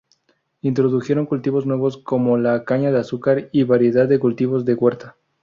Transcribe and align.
Introdujeron 0.63 1.27
cultivos 1.27 1.67
nuevos 1.67 1.97
como 1.97 2.35
la 2.35 2.65
caña 2.65 2.89
de 2.91 2.97
azúcar 2.97 3.49
y 3.51 3.65
variedad 3.65 4.07
de 4.07 4.17
cultivos 4.17 4.65
de 4.65 4.73
huerta. 4.73 5.15